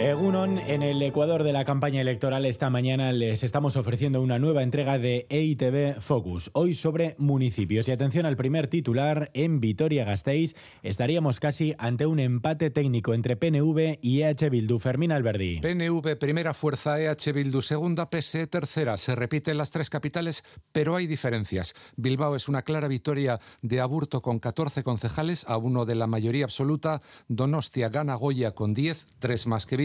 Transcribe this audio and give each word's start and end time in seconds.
Egunon, 0.00 0.58
en 0.58 0.82
el 0.82 1.00
Ecuador 1.02 1.44
de 1.44 1.52
la 1.52 1.64
campaña 1.64 2.00
electoral 2.00 2.46
esta 2.46 2.68
mañana 2.68 3.12
les 3.12 3.44
estamos 3.44 3.76
ofreciendo 3.76 4.20
una 4.20 4.40
nueva 4.40 4.64
entrega 4.64 4.98
de 4.98 5.24
EITV 5.30 6.00
Focus, 6.00 6.50
hoy 6.52 6.74
sobre 6.74 7.14
municipios. 7.16 7.86
Y 7.86 7.92
atención 7.92 8.26
al 8.26 8.36
primer 8.36 8.66
titular, 8.66 9.30
en 9.34 9.60
Vitoria-Gasteiz 9.60 10.56
estaríamos 10.82 11.38
casi 11.38 11.76
ante 11.78 12.06
un 12.06 12.18
empate 12.18 12.70
técnico 12.70 13.14
entre 13.14 13.36
PNV 13.36 14.00
y 14.02 14.22
EH 14.22 14.50
Bildu. 14.50 14.80
Fermín 14.80 15.12
Alberdi. 15.12 15.60
PNV 15.60 16.16
primera 16.18 16.54
fuerza, 16.54 17.00
EH 17.00 17.32
Bildu 17.32 17.62
segunda, 17.62 18.10
PSE 18.10 18.48
tercera. 18.48 18.96
Se 18.96 19.14
repiten 19.14 19.56
las 19.56 19.70
tres 19.70 19.90
capitales, 19.90 20.42
pero 20.72 20.96
hay 20.96 21.06
diferencias. 21.06 21.72
Bilbao 21.96 22.34
es 22.34 22.48
una 22.48 22.62
clara 22.62 22.88
victoria 22.88 23.38
de 23.62 23.80
Aburto 23.80 24.22
con 24.22 24.40
14 24.40 24.82
concejales 24.82 25.44
a 25.48 25.56
uno 25.56 25.84
de 25.84 25.94
la 25.94 26.08
mayoría 26.08 26.44
absoluta. 26.44 27.00
Donostia 27.28 27.90
gana 27.90 28.16
Goya 28.16 28.56
con 28.56 28.74
10, 28.74 29.06
tres 29.20 29.46
más 29.46 29.66
que 29.66 29.83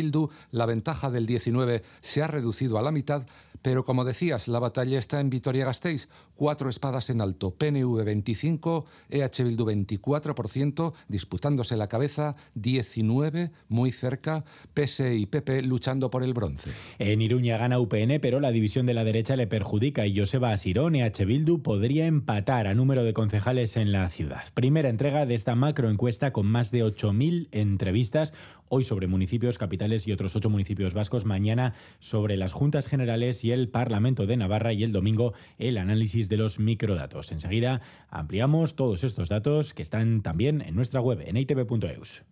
La 0.52 0.66
ventaja 0.66 1.10
del 1.10 1.26
19 1.26 1.84
se 2.02 2.22
ha 2.22 2.28
reducido 2.28 2.78
a 2.78 2.82
la 2.82 2.92
mitad, 2.92 3.24
pero 3.62 3.86
como 3.86 4.06
decías, 4.06 4.48
la 4.48 4.60
batalla 4.60 4.98
está 4.98 5.20
en 5.20 5.30
Vitoria-Gasteiz, 5.30 6.10
cuatro 6.36 6.70
espadas 6.70 7.10
en 7.10 7.22
alto, 7.22 7.52
PNV 7.52 8.04
25, 8.04 8.86
EH 9.10 9.44
Bildu 9.44 9.66
24%, 9.66 10.94
disputándose 11.08 11.76
la 11.76 11.88
cabeza, 11.88 12.36
19 12.56 13.52
muy 13.68 13.92
cerca, 13.92 14.46
PSE 14.74 15.16
y 15.16 15.26
PP 15.26 15.64
luchando 15.64 16.10
por 16.10 16.24
el 16.24 16.34
bronce. 16.34 16.72
En 16.98 17.22
Iruña 17.22 17.58
gana 17.58 17.80
UPN, 17.80 18.20
pero 18.22 18.40
la 18.40 18.52
división 18.52 18.86
de 18.86 18.94
la 18.94 19.04
derecha 19.04 19.36
le 19.36 19.48
perjudica 19.48 20.06
y 20.06 20.18
Joseba 20.18 20.54
Asirón, 20.54 20.96
EH 20.96 21.26
Bildu, 21.26 21.62
podría 21.62 22.06
empatar 22.06 22.68
a 22.68 22.74
número 22.74 23.04
de 23.04 23.14
concejales 23.14 23.78
en 23.78 23.92
la 23.92 24.10
ciudad. 24.10 24.44
Primera 24.54 24.90
entrega 24.90 25.26
de 25.26 25.36
esta 25.36 25.56
macroencuesta 25.56 26.32
con 26.32 26.46
más 26.46 26.72
de 26.72 26.86
8.000 26.86 27.50
entrevistas, 27.52 28.34
hoy 28.70 28.84
sobre 28.84 29.08
municipios, 29.08 29.58
capitales 29.58 30.08
y 30.08 30.12
otros 30.12 30.36
ocho 30.36 30.50
municipios 30.50 30.94
vascos, 30.94 31.26
mañana 31.26 31.74
sobre 32.00 32.38
las 32.38 32.54
juntas 32.54 32.88
generales 32.88 33.44
y 33.44 33.49
el 33.52 33.70
Parlamento 33.70 34.26
de 34.26 34.38
Navarra 34.38 34.74
y 34.74 34.84
el 34.84 34.92
domingo 34.92 35.34
el 35.58 35.78
análisis 35.78 36.30
de 36.30 36.38
los 36.38 36.60
microdatos. 36.60 37.32
Enseguida 37.32 37.82
ampliamos 38.10 38.76
todos 38.76 39.04
estos 39.04 39.30
datos 39.30 39.74
que 39.74 39.82
están 39.82 40.22
también 40.22 40.62
en 40.62 40.76
nuestra 40.76 41.02
web 41.02 41.22
en 41.26 41.38
itv.eus. 41.38 42.24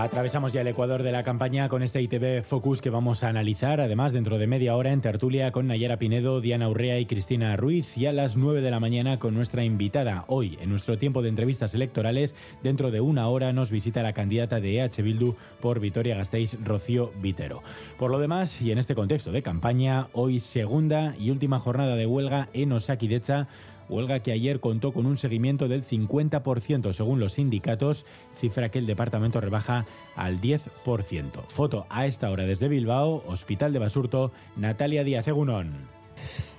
Atravesamos 0.00 0.52
ya 0.52 0.60
el 0.60 0.68
Ecuador 0.68 1.02
de 1.02 1.10
la 1.10 1.24
campaña 1.24 1.68
con 1.68 1.82
este 1.82 2.00
ITV 2.00 2.44
Focus 2.44 2.80
que 2.80 2.88
vamos 2.88 3.24
a 3.24 3.28
analizar, 3.30 3.80
además 3.80 4.12
dentro 4.12 4.38
de 4.38 4.46
media 4.46 4.76
hora 4.76 4.92
en 4.92 5.00
tertulia 5.00 5.50
con 5.50 5.66
Nayara 5.66 5.98
Pinedo, 5.98 6.40
Diana 6.40 6.68
Urrea 6.68 7.00
y 7.00 7.06
Cristina 7.06 7.56
Ruiz 7.56 7.98
y 7.98 8.06
a 8.06 8.12
las 8.12 8.36
9 8.36 8.60
de 8.60 8.70
la 8.70 8.78
mañana 8.78 9.18
con 9.18 9.34
nuestra 9.34 9.64
invitada. 9.64 10.24
Hoy, 10.28 10.56
en 10.60 10.70
nuestro 10.70 10.98
tiempo 10.98 11.20
de 11.20 11.30
entrevistas 11.30 11.74
electorales, 11.74 12.36
dentro 12.62 12.92
de 12.92 13.00
una 13.00 13.26
hora 13.26 13.52
nos 13.52 13.72
visita 13.72 14.04
la 14.04 14.12
candidata 14.12 14.60
de 14.60 14.76
EH 14.76 15.02
Bildu 15.02 15.34
por 15.60 15.80
Vitoria 15.80 16.16
Gasteiz, 16.16 16.56
Rocío 16.62 17.10
Vitero. 17.20 17.64
Por 17.98 18.12
lo 18.12 18.20
demás, 18.20 18.62
y 18.62 18.70
en 18.70 18.78
este 18.78 18.94
contexto 18.94 19.32
de 19.32 19.42
campaña, 19.42 20.06
hoy 20.12 20.38
segunda 20.38 21.16
y 21.18 21.32
última 21.32 21.58
jornada 21.58 21.96
de 21.96 22.06
huelga 22.06 22.48
en 22.52 22.70
Osakidecha 22.70 23.48
huelga 23.88 24.20
que 24.20 24.32
ayer 24.32 24.60
contó 24.60 24.92
con 24.92 25.06
un 25.06 25.18
seguimiento 25.18 25.68
del 25.68 25.84
50% 25.84 26.92
según 26.92 27.20
los 27.20 27.34
sindicatos, 27.34 28.06
cifra 28.34 28.70
que 28.70 28.78
el 28.78 28.86
departamento 28.86 29.40
rebaja 29.40 29.84
al 30.16 30.40
10%. 30.40 31.46
Foto 31.48 31.86
a 31.88 32.06
esta 32.06 32.30
hora 32.30 32.44
desde 32.44 32.68
Bilbao, 32.68 33.22
Hospital 33.26 33.72
de 33.72 33.78
Basurto, 33.78 34.32
Natalia 34.56 35.04
Díaz 35.04 35.28
Egunón. 35.28 35.88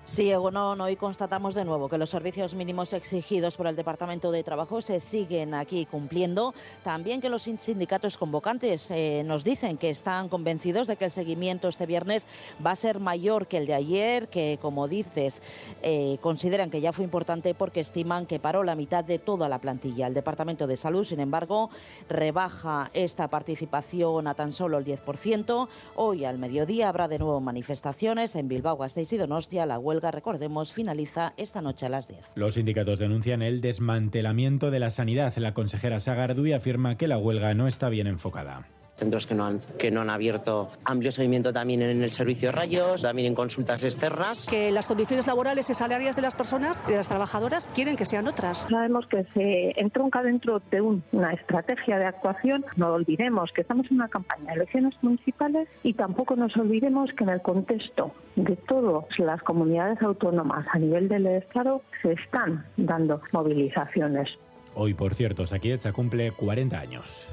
Sí, 0.09 0.31
Egunon, 0.31 0.81
hoy 0.81 0.95
constatamos 0.95 1.53
de 1.53 1.63
nuevo 1.63 1.87
que 1.87 1.99
los 1.99 2.09
servicios 2.09 2.55
mínimos 2.55 2.93
exigidos 2.93 3.55
por 3.55 3.67
el 3.67 3.75
Departamento 3.75 4.31
de 4.31 4.41
Trabajo 4.41 4.81
se 4.81 4.99
siguen 4.99 5.53
aquí 5.53 5.85
cumpliendo. 5.85 6.55
También 6.83 7.21
que 7.21 7.29
los 7.29 7.43
sindicatos 7.43 8.17
convocantes 8.17 8.89
eh, 8.89 9.21
nos 9.23 9.43
dicen 9.43 9.77
que 9.77 9.91
están 9.91 10.27
convencidos 10.27 10.87
de 10.87 10.95
que 10.95 11.05
el 11.05 11.11
seguimiento 11.11 11.67
este 11.67 11.85
viernes 11.85 12.25
va 12.65 12.71
a 12.71 12.75
ser 12.75 12.99
mayor 12.99 13.45
que 13.45 13.57
el 13.57 13.67
de 13.67 13.75
ayer, 13.75 14.29
que 14.29 14.57
como 14.59 14.87
dices, 14.87 15.43
eh, 15.83 16.17
consideran 16.21 16.71
que 16.71 16.81
ya 16.81 16.91
fue 16.91 17.05
importante 17.05 17.53
porque 17.53 17.81
estiman 17.81 18.25
que 18.25 18.39
paró 18.39 18.63
la 18.63 18.73
mitad 18.73 19.05
de 19.05 19.19
toda 19.19 19.47
la 19.47 19.59
plantilla. 19.59 20.07
El 20.07 20.15
Departamento 20.15 20.65
de 20.65 20.77
Salud, 20.77 21.05
sin 21.05 21.19
embargo, 21.19 21.69
rebaja 22.09 22.89
esta 22.95 23.27
participación 23.27 24.25
a 24.25 24.33
tan 24.33 24.53
solo 24.53 24.79
el 24.79 24.85
10%. 24.85 25.67
Hoy 25.97 26.25
al 26.25 26.39
mediodía 26.39 26.89
habrá 26.89 27.07
de 27.07 27.19
nuevo 27.19 27.39
manifestaciones 27.41 28.33
en 28.35 28.47
Bilbao, 28.47 28.75
Gasteiz 28.75 29.13
y 29.13 29.17
Donostia. 29.17 29.67
La 29.67 29.77
huelga 29.77 29.98
recordemos, 29.99 30.73
finaliza 30.73 31.33
esta 31.37 31.61
noche 31.61 31.85
a 31.85 31.89
las 31.89 32.07
10. 32.07 32.19
Los 32.35 32.55
sindicatos 32.55 32.99
denuncian 32.99 33.41
el 33.41 33.61
desmantelamiento 33.61 34.71
de 34.71 34.79
la 34.79 34.89
sanidad. 34.89 35.33
La 35.37 35.53
consejera 35.53 35.99
Sagardui 35.99 36.53
afirma 36.53 36.97
que 36.97 37.07
la 37.07 37.17
huelga 37.17 37.53
no 37.53 37.67
está 37.67 37.89
bien 37.89 38.07
enfocada 38.07 38.67
centros 38.99 39.25
que 39.25 39.35
no 39.35 39.45
han, 39.45 39.59
que 39.77 39.89
no 39.91 40.01
han 40.01 40.09
abierto 40.09 40.69
amplio 40.85 41.11
seguimiento 41.11 41.51
también 41.53 41.81
en 41.81 42.03
el 42.03 42.11
servicio 42.11 42.49
de 42.49 42.51
rayos, 42.51 43.01
también 43.01 43.29
en 43.29 43.35
consultas 43.35 43.83
externas. 43.83 44.47
Que 44.47 44.71
las 44.71 44.87
condiciones 44.87 45.25
laborales 45.25 45.69
y 45.69 45.73
salariales 45.73 46.15
de 46.15 46.21
las 46.21 46.35
personas, 46.35 46.85
de 46.85 46.95
las 46.95 47.07
trabajadoras, 47.07 47.65
quieren 47.73 47.95
que 47.95 48.05
sean 48.05 48.27
otras. 48.27 48.67
Sabemos 48.69 49.07
que 49.07 49.25
se 49.33 49.79
entronca 49.79 50.21
dentro 50.21 50.61
de 50.71 50.81
una 50.81 51.33
estrategia 51.33 51.97
de 51.97 52.05
actuación. 52.05 52.65
No 52.75 52.93
olvidemos 52.93 53.51
que 53.53 53.61
estamos 53.61 53.87
en 53.89 53.95
una 53.95 54.09
campaña 54.09 54.47
de 54.47 54.53
elecciones 54.53 54.93
municipales 55.01 55.67
y 55.83 55.93
tampoco 55.93 56.35
nos 56.35 56.55
olvidemos 56.57 57.09
que 57.17 57.23
en 57.23 57.29
el 57.29 57.41
contexto 57.41 58.13
de 58.35 58.55
todas 58.55 59.05
las 59.17 59.41
comunidades 59.43 60.01
autónomas 60.01 60.65
a 60.71 60.79
nivel 60.79 61.07
del 61.07 61.25
Estado 61.27 61.81
se 62.01 62.13
están 62.13 62.65
dando 62.77 63.21
movilizaciones. 63.31 64.29
Hoy, 64.75 64.93
por 64.93 65.13
cierto, 65.13 65.45
Saquietza 65.45 65.91
cumple 65.91 66.31
40 66.31 66.79
años. 66.79 67.27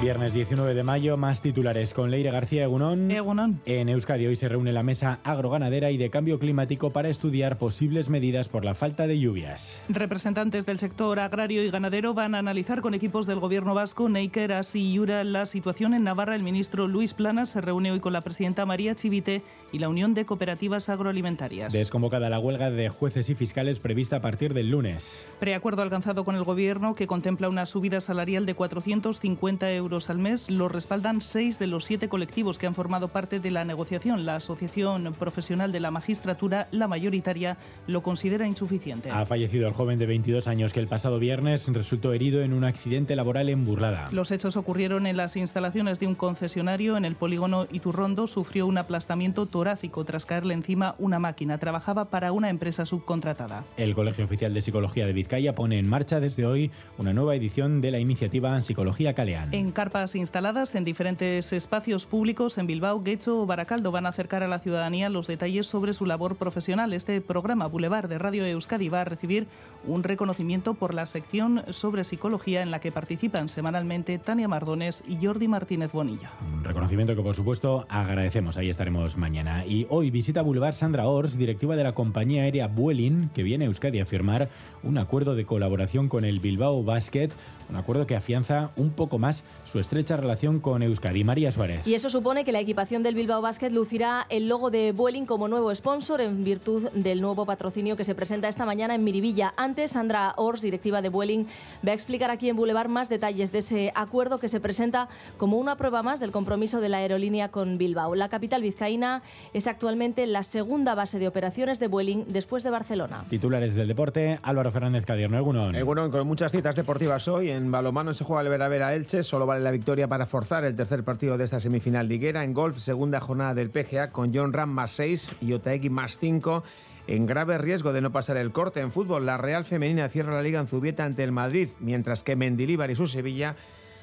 Viernes 0.00 0.32
19 0.32 0.74
de 0.74 0.84
mayo, 0.84 1.16
más 1.16 1.40
titulares 1.40 1.92
con 1.92 2.12
Leire 2.12 2.30
García 2.30 2.62
Egunón. 2.62 3.10
Egunón. 3.10 3.60
En 3.66 3.88
Euskadi 3.88 4.28
hoy 4.28 4.36
se 4.36 4.48
reúne 4.48 4.72
la 4.72 4.84
mesa 4.84 5.18
agroganadera 5.24 5.90
y 5.90 5.96
de 5.96 6.08
cambio 6.08 6.38
climático 6.38 6.92
para 6.92 7.08
estudiar 7.08 7.58
posibles 7.58 8.08
medidas 8.08 8.48
por 8.48 8.64
la 8.64 8.76
falta 8.76 9.08
de 9.08 9.18
lluvias. 9.18 9.82
Representantes 9.88 10.66
del 10.66 10.78
sector 10.78 11.18
agrario 11.18 11.64
y 11.64 11.70
ganadero 11.70 12.14
van 12.14 12.36
a 12.36 12.38
analizar 12.38 12.80
con 12.80 12.94
equipos 12.94 13.26
del 13.26 13.40
gobierno 13.40 13.74
vasco, 13.74 14.08
Neiker, 14.08 14.52
Asi 14.52 14.78
y 14.78 14.92
Yura, 14.92 15.24
la 15.24 15.46
situación 15.46 15.92
en 15.94 16.04
Navarra. 16.04 16.36
El 16.36 16.44
ministro 16.44 16.86
Luis 16.86 17.12
Planas 17.12 17.48
se 17.48 17.60
reúne 17.60 17.90
hoy 17.90 17.98
con 17.98 18.12
la 18.12 18.20
presidenta 18.20 18.64
María 18.64 18.94
Chivite 18.94 19.42
y 19.72 19.80
la 19.80 19.88
Unión 19.88 20.14
de 20.14 20.26
Cooperativas 20.26 20.88
Agroalimentarias. 20.90 21.72
Desconvocada 21.72 22.30
la 22.30 22.38
huelga 22.38 22.70
de 22.70 22.88
jueces 22.88 23.30
y 23.30 23.34
fiscales 23.34 23.80
prevista 23.80 24.18
a 24.18 24.20
partir 24.20 24.54
del 24.54 24.70
lunes. 24.70 25.26
Preacuerdo 25.40 25.82
alcanzado 25.82 26.24
con 26.24 26.36
el 26.36 26.44
gobierno 26.44 26.94
que 26.94 27.08
contempla 27.08 27.48
una 27.48 27.66
subida 27.66 28.00
salarial 28.00 28.46
de 28.46 28.54
450 28.54 29.72
euros 29.72 29.87
al 29.88 30.18
mes 30.18 30.50
lo 30.50 30.68
respaldan 30.68 31.22
seis 31.22 31.58
de 31.58 31.66
los 31.66 31.84
siete 31.84 32.10
colectivos 32.10 32.58
que 32.58 32.66
han 32.66 32.74
formado 32.74 33.08
parte 33.08 33.40
de 33.40 33.50
la 33.50 33.64
negociación. 33.64 34.26
La 34.26 34.36
Asociación 34.36 35.14
Profesional 35.18 35.72
de 35.72 35.80
la 35.80 35.90
Magistratura, 35.90 36.68
la 36.72 36.88
mayoritaria, 36.88 37.56
lo 37.86 38.02
considera 38.02 38.46
insuficiente. 38.46 39.10
Ha 39.10 39.24
fallecido 39.24 39.66
el 39.66 39.72
joven 39.72 39.98
de 39.98 40.04
22 40.04 40.46
años 40.46 40.74
que 40.74 40.80
el 40.80 40.88
pasado 40.88 41.18
viernes 41.18 41.66
resultó 41.68 42.12
herido 42.12 42.42
en 42.42 42.52
un 42.52 42.64
accidente 42.64 43.16
laboral 43.16 43.48
en 43.48 43.64
Burlada. 43.64 44.10
Los 44.12 44.30
hechos 44.30 44.58
ocurrieron 44.58 45.06
en 45.06 45.16
las 45.16 45.36
instalaciones 45.36 45.98
de 45.98 46.06
un 46.06 46.14
concesionario 46.14 46.98
en 46.98 47.06
el 47.06 47.14
polígono 47.14 47.66
Iturrondo. 47.72 48.26
Sufrió 48.26 48.66
un 48.66 48.76
aplastamiento 48.76 49.46
torácico 49.46 50.04
tras 50.04 50.26
caerle 50.26 50.52
encima 50.52 50.96
una 50.98 51.18
máquina. 51.18 51.56
Trabajaba 51.56 52.10
para 52.10 52.32
una 52.32 52.50
empresa 52.50 52.84
subcontratada. 52.84 53.64
El 53.78 53.94
Colegio 53.94 54.26
Oficial 54.26 54.52
de 54.52 54.60
Psicología 54.60 55.06
de 55.06 55.14
Vizcaya 55.14 55.54
pone 55.54 55.78
en 55.78 55.88
marcha 55.88 56.20
desde 56.20 56.44
hoy 56.44 56.70
una 56.98 57.14
nueva 57.14 57.34
edición 57.34 57.80
de 57.80 57.90
la 57.90 57.98
iniciativa 57.98 58.60
Psicología 58.60 59.14
Caleán 59.14 59.54
carpas 59.78 60.16
instaladas 60.16 60.74
en 60.74 60.82
diferentes 60.82 61.52
espacios 61.52 62.04
públicos 62.04 62.58
en 62.58 62.66
Bilbao, 62.66 63.00
Guecho 63.00 63.42
o 63.42 63.46
Baracaldo 63.46 63.92
van 63.92 64.06
a 64.06 64.08
acercar 64.08 64.42
a 64.42 64.48
la 64.48 64.58
ciudadanía 64.58 65.08
los 65.08 65.28
detalles 65.28 65.68
sobre 65.68 65.92
su 65.94 66.04
labor 66.04 66.34
profesional. 66.34 66.92
Este 66.92 67.20
programa 67.20 67.68
Boulevard 67.68 68.08
de 68.08 68.18
Radio 68.18 68.44
Euskadi 68.44 68.88
va 68.88 69.02
a 69.02 69.04
recibir 69.04 69.46
un 69.86 70.02
reconocimiento 70.02 70.74
por 70.74 70.94
la 70.94 71.06
sección 71.06 71.62
sobre 71.70 72.02
psicología 72.02 72.62
en 72.62 72.72
la 72.72 72.80
que 72.80 72.90
participan 72.90 73.48
semanalmente 73.48 74.18
Tania 74.18 74.48
Mardones 74.48 75.04
y 75.06 75.24
Jordi 75.24 75.46
Martínez 75.46 75.92
Bonilla. 75.92 76.32
Un 76.52 76.64
reconocimiento 76.64 77.14
que 77.14 77.22
por 77.22 77.36
supuesto 77.36 77.86
agradecemos. 77.88 78.56
Ahí 78.56 78.70
estaremos 78.70 79.16
mañana. 79.16 79.64
Y 79.64 79.86
hoy 79.90 80.10
visita 80.10 80.42
Boulevard 80.42 80.74
Sandra 80.74 81.06
Ors, 81.06 81.38
directiva 81.38 81.76
de 81.76 81.84
la 81.84 81.92
compañía 81.92 82.42
aérea 82.42 82.66
Vueling, 82.66 83.28
que 83.28 83.44
viene 83.44 83.66
a 83.66 83.68
Euskadi 83.68 84.00
a 84.00 84.06
firmar 84.06 84.48
un 84.82 84.98
acuerdo 84.98 85.36
de 85.36 85.44
colaboración 85.44 86.08
con 86.08 86.24
el 86.24 86.40
Bilbao 86.40 86.82
Basket 86.82 87.30
Un 87.68 87.76
acuerdo 87.76 88.06
que 88.06 88.16
afianza 88.16 88.70
un 88.76 88.90
poco 88.90 89.18
más 89.18 89.44
su 89.64 89.78
estrecha 89.78 90.16
relación 90.16 90.60
con 90.60 90.82
Euskadi. 90.82 91.24
María 91.24 91.52
Suárez. 91.52 91.86
Y 91.86 91.94
eso 91.94 92.08
supone 92.08 92.44
que 92.44 92.52
la 92.52 92.60
equipación 92.60 93.02
del 93.02 93.14
Bilbao 93.14 93.42
Basket 93.42 93.70
lucirá 93.70 94.26
el 94.30 94.48
logo 94.48 94.70
de 94.70 94.92
Vueling 94.92 95.26
como 95.26 95.48
nuevo 95.48 95.74
sponsor 95.74 96.20
en 96.20 96.44
virtud 96.44 96.88
del 96.92 97.20
nuevo 97.20 97.44
patrocinio 97.44 97.96
que 97.96 98.04
se 98.04 98.14
presenta 98.14 98.48
esta 98.48 98.64
mañana 98.64 98.94
en 98.94 99.04
Miribilla. 99.04 99.52
Antes, 99.56 99.92
Sandra 99.92 100.32
Ors, 100.36 100.62
directiva 100.62 101.02
de 101.02 101.08
Vueling, 101.08 101.46
va 101.86 101.90
a 101.90 101.94
explicar 101.94 102.30
aquí 102.30 102.48
en 102.48 102.56
Boulevard 102.56 102.88
más 102.88 103.08
detalles 103.08 103.52
de 103.52 103.58
ese 103.58 103.92
acuerdo 103.94 104.38
que 104.38 104.48
se 104.48 104.60
presenta 104.60 105.08
como 105.36 105.58
una 105.58 105.76
prueba 105.76 106.02
más 106.02 106.20
del 106.20 106.30
compromiso 106.30 106.80
de 106.80 106.88
la 106.88 106.98
aerolínea 106.98 107.50
con 107.50 107.78
Bilbao. 107.78 108.14
La 108.14 108.28
capital 108.28 108.62
vizcaína 108.62 109.22
es 109.52 109.66
actualmente 109.66 110.26
la 110.26 110.42
segunda 110.42 110.94
base 110.94 111.18
de 111.18 111.28
operaciones 111.28 111.78
de 111.80 111.88
Vueling 111.88 112.24
después 112.28 112.62
de 112.62 112.70
Barcelona. 112.70 113.24
Titulares 113.28 113.74
del 113.74 113.88
deporte, 113.88 114.38
Álvaro 114.42 114.70
Fernández 114.70 115.04
Cadierno, 115.04 115.36
Egunon. 115.36 115.74
Egunon, 115.74 116.10
con 116.10 116.26
muchas 116.26 116.52
citas 116.52 116.76
deportivas 116.76 117.28
hoy. 117.28 117.50
En 117.50 117.57
balomano 117.66 118.14
se 118.14 118.24
juega 118.24 118.42
el 118.42 118.48
Veravera 118.48 118.94
Elche, 118.94 119.22
solo 119.22 119.46
vale 119.46 119.62
la 119.62 119.70
victoria 119.70 120.06
para 120.06 120.26
forzar 120.26 120.64
el 120.64 120.76
tercer 120.76 121.02
partido 121.02 121.36
de 121.36 121.44
esta 121.44 121.60
semifinal 121.60 122.08
liguera. 122.08 122.44
En 122.44 122.54
golf, 122.54 122.78
segunda 122.78 123.20
jornada 123.20 123.54
del 123.54 123.70
PGA 123.70 124.10
con 124.10 124.32
John 124.32 124.52
Ram 124.52 124.70
más 124.70 124.92
6 124.92 125.32
y 125.40 125.52
Otaegui 125.52 125.90
más 125.90 126.18
5 126.18 126.62
en 127.06 127.26
grave 127.26 127.58
riesgo 127.58 127.92
de 127.92 128.00
no 128.00 128.12
pasar 128.12 128.36
el 128.36 128.52
corte. 128.52 128.80
En 128.80 128.92
fútbol, 128.92 129.26
la 129.26 129.36
Real 129.38 129.64
Femenina 129.64 130.08
cierra 130.08 130.34
la 130.34 130.42
liga 130.42 130.60
en 130.60 130.66
Zubieta 130.66 131.04
ante 131.04 131.24
el 131.24 131.32
Madrid, 131.32 131.68
mientras 131.80 132.22
que 132.22 132.36
Mendilíbar 132.36 132.90
y 132.90 132.96
su 132.96 133.06
Sevilla 133.06 133.56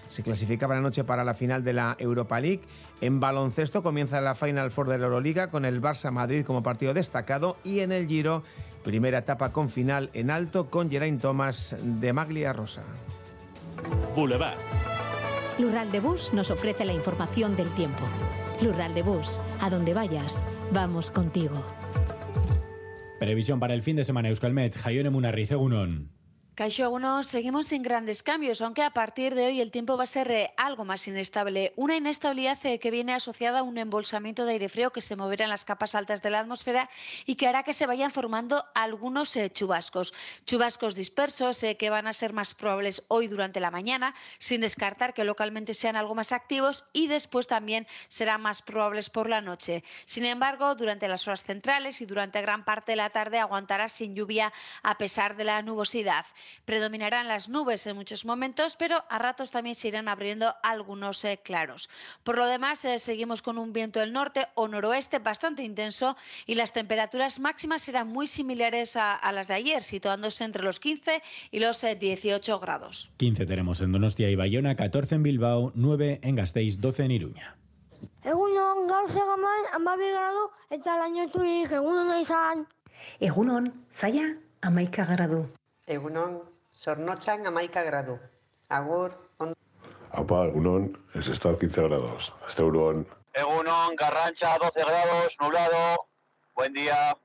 se 0.08 0.24
clasificaban 0.24 0.78
anoche 0.78 1.04
para 1.04 1.24
la 1.24 1.34
final 1.34 1.64
de 1.64 1.74
la 1.74 1.96
Europa 2.00 2.40
League. 2.40 2.62
En 3.02 3.20
baloncesto 3.20 3.84
comienza 3.84 4.22
la 4.22 4.36
Final 4.36 4.72
Four 4.72 4.90
de 4.90 4.98
la 4.98 5.06
Euroliga 5.06 5.50
con 5.50 5.66
el 5.66 5.82
Barça 5.82 6.12
Madrid 6.12 6.46
como 6.46 6.64
partido 6.64 6.94
destacado 6.94 7.58
y 7.64 7.80
en 7.80 7.92
el 7.92 8.08
Giro, 8.08 8.44
primera 8.84 9.20
etapa 9.20 9.52
con 9.52 9.70
final 9.70 10.10
en 10.14 10.30
alto 10.30 10.70
con 10.70 10.90
Geraint 10.90 11.22
Thomas 11.22 11.76
de 11.82 12.14
Maglia 12.14 12.54
Rosa. 12.54 12.84
Boulevard. 14.16 14.58
Lural 15.60 15.92
de 15.92 16.00
Bus 16.00 16.34
nos 16.34 16.50
ofrece 16.50 16.86
la 16.86 16.94
información 16.94 17.56
del 17.56 17.70
tiempo. 17.76 18.04
Lural 18.62 18.94
de 18.94 19.04
Bus, 19.04 19.40
a 19.60 19.70
donde 19.70 19.94
vayas, 19.94 20.44
vamos 20.72 21.12
contigo. 21.12 21.64
Previsión 23.20 23.60
para 23.60 23.74
el 23.74 23.82
fin 23.82 23.96
de 23.96 24.04
semana 24.04 24.30
Euskalmet, 24.30 24.76
Jaione 24.76 25.10
Munarriz, 25.10 25.52
Egunon. 25.52 26.15
Caixo 26.56 26.90
uno 26.90 27.26
seguimos 27.26 27.68
sin 27.68 27.84
grandes 27.84 28.24
cambios, 28.24 28.62
aunque 28.62 28.82
a 28.82 28.92
partir 28.92 29.36
de 29.36 29.48
hoy 29.48 29.60
el 29.60 29.72
tiempo 29.72 29.98
va 29.98 30.06
a 30.06 30.08
ser 30.08 30.32
eh, 30.32 30.54
algo 30.56 30.86
más 30.86 31.06
inestable. 31.06 31.74
Una 31.76 31.98
inestabilidad 31.98 32.58
eh, 32.66 32.80
que 32.80 32.92
viene 32.92 33.14
asociada 33.14 33.60
a 33.60 33.64
un 33.64 33.78
embolsamiento 33.78 34.46
de 34.46 34.54
aire 34.54 34.70
frío 34.70 34.92
que 34.92 35.02
se 35.02 35.18
moverá 35.18 35.44
en 35.44 35.50
las 35.50 35.66
capas 35.66 35.96
altas 35.96 36.22
de 36.22 36.30
la 36.30 36.40
atmósfera 36.40 36.90
y 37.26 37.36
que 37.36 37.50
hará 37.50 37.64
que 37.64 37.74
se 37.74 37.86
vayan 37.86 38.10
formando 38.10 38.64
algunos 38.74 39.36
eh, 39.36 39.50
chubascos. 39.50 40.14
Chubascos 40.46 40.96
dispersos 40.96 41.60
que 41.78 41.90
van 41.90 42.08
a 42.08 42.14
ser 42.14 42.32
más 42.32 42.56
probables 42.56 43.04
hoy 43.10 43.28
durante 43.28 43.60
la 43.60 43.70
mañana, 43.70 44.16
sin 44.38 44.62
descartar 44.62 45.14
que 45.14 45.26
localmente 45.26 45.74
sean 45.74 45.98
algo 45.98 46.16
más 46.16 46.32
activos 46.32 46.86
y 46.94 47.08
después 47.08 47.48
también 47.48 47.86
serán 48.08 48.40
más 48.40 48.62
probables 48.62 49.10
por 49.10 49.30
la 49.30 49.42
noche. 49.42 49.84
Sin 50.06 50.24
embargo, 50.24 50.74
durante 50.76 51.10
las 51.10 51.28
horas 51.28 51.44
centrales 51.44 52.00
y 52.00 52.06
durante 52.06 52.42
gran 52.42 52.64
parte 52.64 52.94
de 52.94 52.96
la 52.96 53.10
tarde 53.10 53.40
aguantará 53.40 53.90
sin 53.90 54.16
lluvia 54.16 54.54
a 54.84 54.98
pesar 54.98 55.36
de 55.36 55.44
la 55.44 55.62
nubosidad. 55.62 56.26
Predominarán 56.66 57.28
las 57.28 57.50
nubes 57.50 57.86
en 57.88 57.96
muchos 57.96 58.26
momentos, 58.26 58.76
pero 58.76 59.04
a 59.10 59.20
ratos 59.20 59.52
también 59.52 59.76
se 59.76 59.88
irán 59.88 60.08
abriendo 60.08 60.54
algunos 60.64 61.24
eh, 61.26 61.40
claros. 61.44 61.90
Por 62.24 62.38
lo 62.38 62.48
demás, 62.48 62.84
eh, 62.86 63.00
seguimos 63.00 63.42
con 63.42 63.58
un 63.58 63.74
viento 63.74 64.00
del 64.00 64.14
norte 64.14 64.48
o 64.56 64.68
noroeste 64.68 65.20
bastante 65.20 65.64
intenso 65.64 66.16
y 66.46 66.56
las 66.56 66.74
temperaturas 66.74 67.40
máximas 67.40 67.84
serán 67.84 68.08
muy 68.08 68.28
similares 68.28 68.96
a, 68.96 69.20
las 69.32 69.48
de 69.48 69.56
ayer, 69.56 69.84
situándose 69.84 70.44
entre 70.44 70.64
los 70.64 70.80
15 70.80 71.22
y 71.52 71.60
los 71.60 71.82
18 71.82 72.56
eh, 72.56 72.60
grados. 72.62 73.12
15 73.18 73.46
tenemos 73.46 73.82
en 73.82 73.92
Donostia 73.92 74.30
y 74.30 74.36
Bayona, 74.36 74.76
14 74.76 75.16
en 75.16 75.24
Bilbao, 75.24 75.72
9 75.76 76.20
en 76.22 76.36
Gasteiz, 76.36 76.80
12 76.80 77.04
en 77.04 77.12
Iruña. 77.12 77.58
Egunon, 78.24 78.88
gaur 78.88 79.10
segaman, 79.10 79.68
amabi 79.78 80.10
gradu, 80.10 80.48
eta 80.78 80.98
lainotuik, 81.02 81.76
egunon 81.80 82.10
izan. 82.22 82.66
Egunon, 83.20 83.70
zaila, 83.92 84.26
amaika 84.62 85.06
gradu. 85.12 85.46
Egunon, 85.88 86.40
Sornotxan 86.74 87.46
amaika 87.46 87.84
gradu. 87.86 88.16
Agur, 88.70 89.12
on... 89.38 89.54
Apa, 90.12 90.48
egunon, 90.48 90.88
es 91.14 91.28
estado 91.28 91.60
15 91.60 91.82
grados. 91.84 92.34
Hasta 92.48 92.64
Egunon. 92.64 93.06
Egunon, 93.34 93.96
Garrancha 93.96 94.58
12 94.58 94.82
grados, 94.82 95.38
nublado. 95.40 96.08
Buen 96.56 96.74
día. 96.74 97.16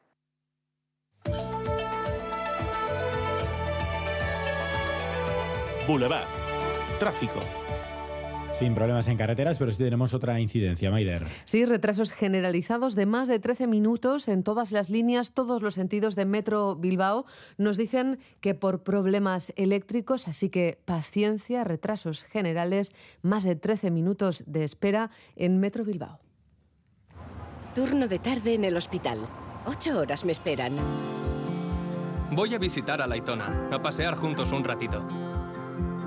Boulevard. 5.86 6.28
Tráfico. 6.98 7.40
Sin 8.52 8.74
problemas 8.74 9.06
en 9.06 9.16
carreteras, 9.16 9.58
pero 9.58 9.70
sí 9.70 9.78
tenemos 9.78 10.12
otra 10.12 10.40
incidencia, 10.40 10.90
Maider. 10.90 11.24
Sí, 11.44 11.64
retrasos 11.64 12.12
generalizados 12.12 12.94
de 12.94 13.06
más 13.06 13.28
de 13.28 13.38
13 13.38 13.66
minutos 13.68 14.28
en 14.28 14.42
todas 14.42 14.72
las 14.72 14.90
líneas, 14.90 15.32
todos 15.32 15.62
los 15.62 15.74
sentidos 15.74 16.16
de 16.16 16.24
Metro 16.24 16.74
Bilbao. 16.74 17.26
Nos 17.58 17.76
dicen 17.76 18.18
que 18.40 18.54
por 18.54 18.82
problemas 18.82 19.52
eléctricos, 19.56 20.26
así 20.26 20.50
que 20.50 20.80
paciencia, 20.84 21.62
retrasos 21.62 22.24
generales, 22.24 22.92
más 23.22 23.44
de 23.44 23.54
13 23.54 23.90
minutos 23.90 24.42
de 24.46 24.64
espera 24.64 25.10
en 25.36 25.60
Metro 25.60 25.84
Bilbao. 25.84 26.18
Turno 27.74 28.08
de 28.08 28.18
tarde 28.18 28.54
en 28.54 28.64
el 28.64 28.76
hospital. 28.76 29.28
Ocho 29.64 29.98
horas 30.00 30.24
me 30.24 30.32
esperan. 30.32 30.76
Voy 32.32 32.54
a 32.54 32.58
visitar 32.58 33.00
a 33.00 33.06
Laitona, 33.06 33.68
a 33.70 33.80
pasear 33.80 34.16
juntos 34.16 34.52
un 34.52 34.64
ratito 34.64 35.06